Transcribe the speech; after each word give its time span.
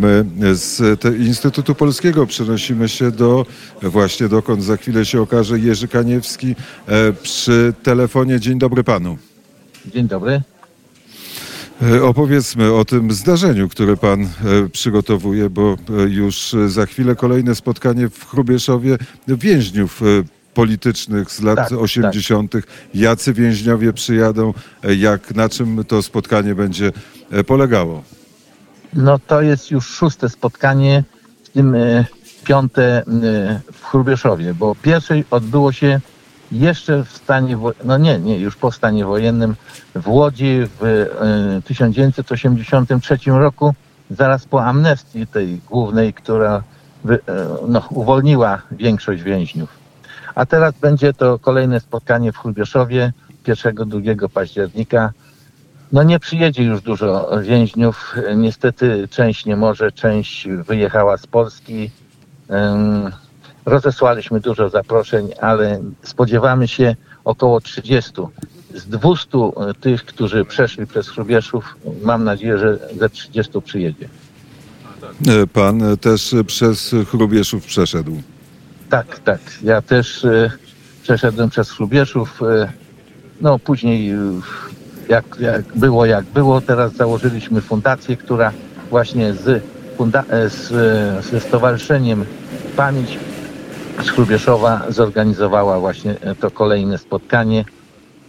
My 0.00 0.24
z 0.54 0.82
Instytutu 1.18 1.74
Polskiego 1.74 2.26
przenosimy 2.26 2.88
się 2.88 3.10
do 3.10 3.46
właśnie 3.82 4.28
dokąd 4.28 4.64
za 4.64 4.76
chwilę 4.76 5.04
się 5.04 5.22
okaże 5.22 5.58
Jerzy 5.58 5.88
Kaniewski 5.88 6.54
e, 6.86 7.12
przy 7.12 7.74
telefonie. 7.82 8.40
Dzień 8.40 8.58
dobry 8.58 8.84
panu. 8.84 9.18
Dzień 9.86 10.08
dobry. 10.08 10.42
E, 11.82 12.02
Opowiedzmy 12.02 12.72
o 12.72 12.84
tym 12.84 13.12
zdarzeniu, 13.12 13.68
które 13.68 13.96
pan 13.96 14.22
e, 14.22 14.28
przygotowuje, 14.72 15.50
bo 15.50 15.76
już 16.08 16.54
za 16.66 16.86
chwilę 16.86 17.16
kolejne 17.16 17.54
spotkanie 17.54 18.08
w 18.08 18.26
Chrubieszowie 18.26 18.98
więźniów 19.28 20.00
politycznych 20.54 21.30
z 21.30 21.40
lat 21.40 21.56
Tak, 21.56 21.68
tak. 21.68 21.78
80. 21.78 22.54
Jacy 22.94 23.32
więźniowie 23.32 23.92
przyjadą, 23.92 24.54
jak, 24.96 25.34
na 25.34 25.48
czym 25.48 25.84
to 25.84 26.02
spotkanie 26.02 26.54
będzie 26.54 26.92
polegało? 27.46 28.02
No 28.92 29.18
to 29.18 29.42
jest 29.42 29.70
już 29.70 29.86
szóste 29.86 30.28
spotkanie, 30.28 31.04
w 31.44 31.48
tym 31.48 31.74
e, 31.74 32.04
piąte 32.44 32.98
e, 32.98 33.02
w 33.72 33.84
Chrubieszowie, 33.84 34.54
bo 34.54 34.74
pierwsze 34.74 35.14
odbyło 35.30 35.72
się 35.72 36.00
jeszcze 36.52 37.04
w 37.04 37.12
stanie, 37.12 37.58
no 37.84 37.98
nie, 37.98 38.18
nie, 38.18 38.38
już 38.38 38.56
po 38.56 38.72
stanie 38.72 39.04
wojennym 39.04 39.56
w 39.94 40.08
Łodzi 40.08 40.60
w 40.80 40.84
e, 41.58 41.62
1983 41.62 43.18
roku, 43.26 43.74
zaraz 44.10 44.46
po 44.46 44.64
amnestii 44.64 45.26
tej 45.26 45.60
głównej, 45.68 46.14
która 46.14 46.62
e, 47.08 47.18
no, 47.68 47.82
uwolniła 47.90 48.62
większość 48.70 49.22
więźniów. 49.22 49.80
A 50.34 50.46
teraz 50.46 50.74
będzie 50.80 51.12
to 51.12 51.38
kolejne 51.38 51.80
spotkanie 51.80 52.32
w 52.32 52.38
Chrubieszowie 52.38 53.12
1-2 53.44 54.28
października. 54.28 55.12
No 55.92 56.02
nie 56.02 56.20
przyjedzie 56.20 56.64
już 56.64 56.82
dużo 56.82 57.30
więźniów. 57.42 58.14
Niestety 58.36 59.08
część 59.10 59.46
nie 59.46 59.56
może, 59.56 59.92
część 59.92 60.48
wyjechała 60.48 61.16
z 61.16 61.26
Polski. 61.26 61.90
Rozesłaliśmy 63.66 64.40
dużo 64.40 64.68
zaproszeń, 64.68 65.28
ale 65.40 65.80
spodziewamy 66.02 66.68
się 66.68 66.96
około 67.24 67.60
30. 67.60 68.12
Z 68.74 68.86
200 68.86 69.28
tych, 69.80 70.04
którzy 70.04 70.44
przeszli 70.44 70.86
przez 70.86 71.08
Chrubieszów, 71.08 71.76
mam 72.02 72.24
nadzieję, 72.24 72.58
że 72.58 72.78
ze 72.98 73.10
30 73.10 73.60
przyjedzie. 73.62 74.08
E, 75.28 75.46
Pan 75.46 75.96
też 75.96 76.34
przez 76.46 76.94
Chrubieszów 77.10 77.64
przeszedł. 77.64 78.22
Tak, 78.90 79.18
tak. 79.18 79.40
Ja 79.62 79.82
też 79.82 80.24
e, 80.24 80.50
przeszedłem 81.02 81.50
przez 81.50 81.70
Chrubieszów. 81.70 82.42
E, 82.42 82.72
no 83.40 83.58
później 83.58 84.12
jak, 85.10 85.24
jak 85.40 85.62
było, 85.76 86.06
jak 86.06 86.24
było. 86.24 86.60
Teraz 86.60 86.92
założyliśmy 86.92 87.60
fundację, 87.60 88.16
która 88.16 88.52
właśnie 88.90 89.34
z, 89.34 89.64
funda- 89.98 90.24
e, 90.28 90.50
z, 90.50 90.72
e, 90.72 91.22
ze 91.30 91.40
Stowarzyszeniem 91.40 92.24
Pamięć 92.76 93.18
z 94.04 94.10
Chrubieszowa 94.10 94.82
zorganizowała 94.88 95.80
właśnie 95.80 96.20
e, 96.20 96.34
to 96.34 96.50
kolejne 96.50 96.98
spotkanie. 96.98 97.64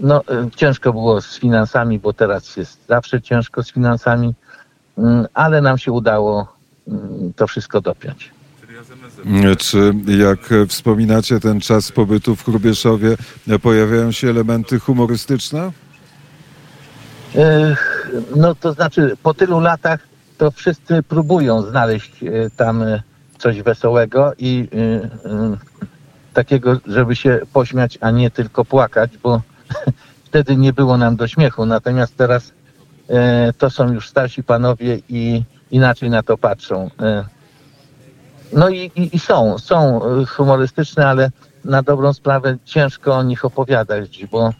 No 0.00 0.22
ciężko 0.56 0.92
było 0.92 1.20
z 1.20 1.38
finansami, 1.38 1.98
bo 1.98 2.12
teraz 2.12 2.56
jest 2.56 2.78
zawsze 2.88 3.22
ciężko 3.22 3.62
z 3.62 3.72
finansami, 3.72 4.34
mm, 4.98 5.26
ale 5.34 5.60
nam 5.60 5.78
się 5.78 5.92
udało 5.92 6.56
mm, 6.88 7.32
to 7.36 7.46
wszystko 7.46 7.80
dopiąć. 7.80 8.30
Czy 9.58 9.94
jak 10.06 10.38
wspominacie 10.68 11.40
ten 11.40 11.60
czas 11.60 11.92
pobytu 11.92 12.36
w 12.36 12.44
Chrubieszowie, 12.44 13.16
pojawiają 13.62 14.12
się 14.12 14.30
elementy 14.30 14.78
humorystyczne? 14.78 15.72
No 18.36 18.54
to 18.54 18.72
znaczy, 18.72 19.16
po 19.22 19.34
tylu 19.34 19.60
latach 19.60 20.00
to 20.38 20.50
wszyscy 20.50 21.02
próbują 21.02 21.62
znaleźć 21.62 22.22
e, 22.22 22.50
tam 22.56 22.82
e, 22.82 23.02
coś 23.38 23.62
wesołego 23.62 24.32
i 24.38 24.68
e, 24.72 25.56
takiego, 26.34 26.76
żeby 26.86 27.16
się 27.16 27.40
pośmiać, 27.52 27.98
a 28.00 28.10
nie 28.10 28.30
tylko 28.30 28.64
płakać, 28.64 29.18
bo 29.18 29.42
wtedy 30.26 30.56
nie 30.56 30.72
było 30.72 30.96
nam 30.96 31.16
do 31.16 31.28
śmiechu. 31.28 31.66
Natomiast 31.66 32.16
teraz 32.16 32.52
to 33.58 33.70
są 33.70 33.92
już 33.92 34.08
starsi 34.08 34.42
panowie 34.42 34.98
i 35.08 35.42
inaczej 35.70 36.10
na 36.10 36.22
to 36.22 36.38
patrzą. 36.38 36.90
No 38.52 38.68
i, 38.68 38.90
i, 38.96 39.16
i 39.16 39.18
są, 39.18 39.58
są 39.58 40.00
humorystyczne, 40.28 41.06
ale 41.06 41.30
na 41.64 41.82
dobrą 41.82 42.12
sprawę 42.12 42.56
ciężko 42.64 43.14
o 43.14 43.22
nich 43.22 43.44
opowiadać, 43.44 44.26
bo 44.26 44.52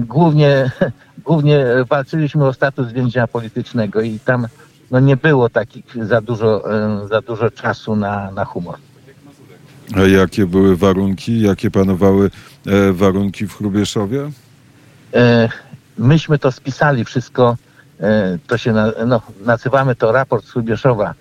głównie, 0.00 0.70
głównie 1.26 1.66
walczyliśmy 1.88 2.46
o 2.46 2.52
status 2.52 2.92
więźnia 2.92 3.26
politycznego 3.26 4.00
i 4.00 4.18
tam 4.18 4.46
no, 4.90 5.00
nie 5.00 5.16
było 5.16 5.48
takich 5.48 5.84
za 6.06 6.20
dużo, 6.20 6.74
e, 6.74 7.08
za 7.08 7.20
dużo 7.20 7.50
czasu 7.50 7.96
na, 7.96 8.30
na 8.30 8.44
humor. 8.44 8.76
A 9.94 10.00
jakie 10.00 10.46
były 10.46 10.76
warunki, 10.76 11.40
jakie 11.40 11.70
panowały 11.70 12.30
e, 12.66 12.92
warunki 12.92 13.46
w 13.46 13.56
Chrubieszowie? 13.56 14.30
E, 15.14 15.48
myśmy 15.98 16.38
to 16.38 16.52
spisali 16.52 17.04
wszystko, 17.04 17.56
to 18.46 18.58
się 18.58 18.74
no, 19.06 19.22
nazywamy 19.44 19.94
to 19.94 20.12
raport 20.12 20.46
z 20.46 20.54
Lubieszowa. 20.54 21.14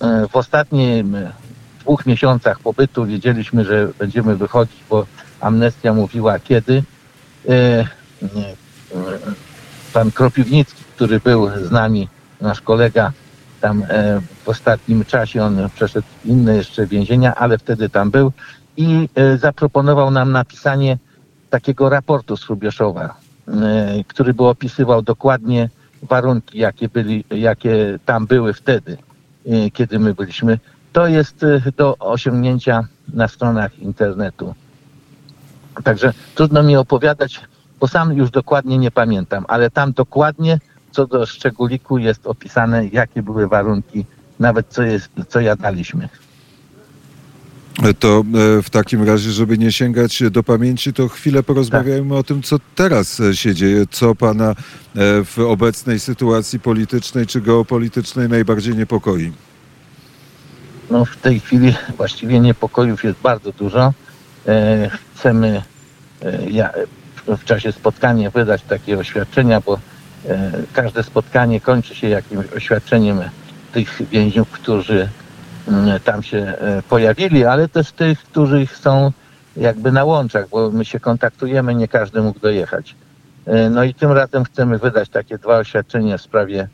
E, 0.00 0.28
w 0.28 0.36
ostatnim 0.36 1.14
e, 1.14 1.32
dwóch 1.80 2.06
miesiącach 2.06 2.60
pobytu 2.60 3.06
wiedzieliśmy, 3.06 3.64
że 3.64 3.88
będziemy 3.98 4.36
wychodzić, 4.36 4.78
bo 4.90 5.06
amnestia 5.40 5.94
mówiła 5.94 6.38
kiedy. 6.38 6.82
Pan 9.92 10.10
Kropiwnicki, 10.12 10.84
który 10.96 11.20
był 11.20 11.48
z 11.66 11.70
nami, 11.70 12.08
nasz 12.40 12.60
kolega, 12.60 13.12
tam 13.60 13.82
e, 13.88 14.20
w 14.44 14.48
ostatnim 14.48 15.04
czasie 15.04 15.42
on 15.42 15.70
przeszedł 15.74 16.06
inne 16.24 16.56
jeszcze 16.56 16.86
więzienia, 16.86 17.34
ale 17.34 17.58
wtedy 17.58 17.88
tam 17.88 18.10
był 18.10 18.32
i 18.76 19.08
e, 19.14 19.38
zaproponował 19.38 20.10
nam 20.10 20.32
napisanie 20.32 20.98
takiego 21.50 21.88
raportu 21.88 22.36
z 22.36 22.44
Hrubieszowa, 22.44 23.14
e, 23.48 24.04
który 24.06 24.34
by 24.34 24.44
opisywał 24.44 25.02
dokładnie 25.02 25.68
warunki, 26.02 26.58
jakie, 26.58 26.88
byli, 26.88 27.24
jakie 27.30 27.98
tam 28.04 28.26
były 28.26 28.54
wtedy, 28.54 28.96
kiedy 29.72 29.98
my 29.98 30.14
byliśmy. 30.14 30.58
To 30.92 31.06
jest 31.06 31.46
do 31.76 31.98
osiągnięcia 31.98 32.84
na 33.08 33.28
stronach 33.28 33.78
internetu. 33.78 34.54
Także 35.84 36.12
trudno 36.34 36.62
mi 36.62 36.76
opowiadać, 36.76 37.40
bo 37.80 37.88
sam 37.88 38.12
już 38.12 38.30
dokładnie 38.30 38.78
nie 38.78 38.90
pamiętam, 38.90 39.44
ale 39.48 39.70
tam 39.70 39.92
dokładnie 39.92 40.58
co 40.90 41.06
do 41.06 41.26
szczególiku 41.26 41.98
jest 41.98 42.26
opisane, 42.26 42.86
jakie 42.86 43.22
były 43.22 43.48
warunki, 43.48 44.04
nawet 44.38 44.66
co, 44.68 44.82
jest, 44.82 45.08
co 45.28 45.40
jadaliśmy. 45.40 46.08
To 47.98 48.24
e, 48.58 48.62
w 48.62 48.70
takim 48.70 49.02
razie, 49.02 49.30
żeby 49.30 49.58
nie 49.58 49.72
sięgać 49.72 50.22
do 50.30 50.42
pamięci, 50.42 50.92
to 50.92 51.08
chwilę 51.08 51.42
porozmawiajmy 51.42 52.16
o 52.16 52.22
tym, 52.22 52.42
co 52.42 52.56
teraz 52.74 53.20
e, 53.20 53.36
się 53.36 53.54
dzieje, 53.54 53.84
co 53.90 54.14
pana 54.14 54.50
e, 54.50 54.54
w 55.24 55.38
obecnej 55.38 56.00
sytuacji 56.00 56.60
politycznej 56.60 57.26
czy 57.26 57.40
geopolitycznej 57.40 58.28
najbardziej 58.28 58.76
niepokoi. 58.76 59.32
No 60.90 61.04
w 61.04 61.16
tej 61.16 61.40
chwili 61.40 61.74
właściwie 61.96 62.40
niepokojów 62.40 63.04
jest 63.04 63.18
bardzo 63.18 63.52
dużo. 63.52 63.92
Chcemy 65.14 65.62
ja, 66.50 66.70
w 67.36 67.44
czasie 67.44 67.72
spotkania 67.72 68.30
wydać 68.30 68.62
takie 68.62 68.98
oświadczenia, 68.98 69.60
bo 69.60 69.78
e, 70.28 70.52
każde 70.72 71.02
spotkanie 71.02 71.60
kończy 71.60 71.94
się 71.94 72.08
jakimś 72.08 72.46
oświadczeniem 72.56 73.20
tych 73.72 74.08
więźniów, 74.10 74.50
którzy 74.50 75.08
mm, 75.68 76.00
tam 76.00 76.22
się 76.22 76.38
e, 76.38 76.82
pojawili, 76.88 77.44
ale 77.44 77.68
też 77.68 77.92
tych, 77.92 78.18
którzy 78.22 78.66
są 78.66 79.12
jakby 79.56 79.92
na 79.92 80.04
łączach, 80.04 80.48
bo 80.48 80.70
my 80.70 80.84
się 80.84 81.00
kontaktujemy, 81.00 81.74
nie 81.74 81.88
każdy 81.88 82.22
mógł 82.22 82.40
dojechać. 82.40 82.94
E, 83.46 83.70
No 83.70 83.84
i 83.84 83.94
tym 83.94 84.12
razem 84.12 84.44
chcemy 84.44 84.78
wydać 84.78 85.08
takie 85.08 85.38
dwa 85.38 85.58
oświadczenia 85.58 86.18
w 86.18 86.22
sprawie 86.22 86.68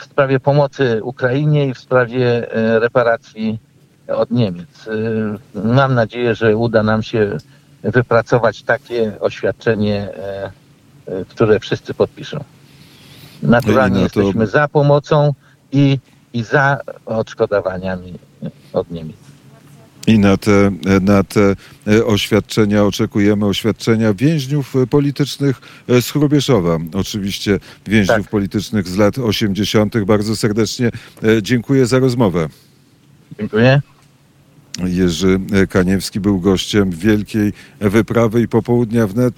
w 0.00 0.04
sprawie 0.04 0.40
pomocy 0.40 1.00
Ukrainie 1.02 1.66
i 1.66 1.74
w 1.74 1.78
sprawie 1.78 2.46
reparacji 2.78 3.58
od 4.08 4.30
Niemiec. 4.30 4.88
Mam 5.54 5.94
nadzieję, 5.94 6.34
że 6.34 6.56
uda 6.56 6.82
nam 6.82 7.02
się 7.02 7.38
wypracować 7.82 8.62
takie 8.62 9.20
oświadczenie, 9.20 9.96
e, 10.16 10.52
e, 11.06 11.24
które 11.28 11.60
wszyscy 11.60 11.94
podpiszą. 11.94 12.44
Naturalnie 13.42 14.00
No 14.00 14.08
to- 14.10 14.20
jesteśmy 14.20 14.46
za 14.46 14.68
pomocą 14.68 15.34
i, 15.72 15.98
i 16.32 16.42
za 16.42 16.78
odszkodowaniami 17.06 18.14
od 18.72 18.90
Niemiec. 18.90 19.16
I 20.06 20.18
na 20.18 20.36
te, 20.36 20.70
na 21.00 21.24
te 21.24 21.54
e, 21.86 22.04
oświadczenia 22.06 22.84
oczekujemy 22.84 23.46
oświadczenia 23.46 24.14
więźniów 24.14 24.74
politycznych 24.90 25.60
z 25.88 26.10
Chrubieszowa. 26.10 26.78
Oczywiście 26.94 27.58
więźniów 27.86 28.18
Tak. 28.22 28.30
politycznych 28.30 28.88
z 28.88 28.96
lat 28.96 29.18
80. 29.18 30.04
Bardzo 30.04 30.36
serdecznie 30.36 30.90
dziękuję 31.42 31.86
za 31.86 31.98
rozmowę. 31.98 32.48
Dziękuję. 33.38 33.80
Jerzy 34.78 35.40
Kaniewski 35.70 36.20
był 36.20 36.40
gościem 36.40 36.90
wielkiej 36.90 37.52
wyprawy 37.80 38.42
i 38.42 38.48
popołudnia 38.48 39.06
wnet. 39.06 39.22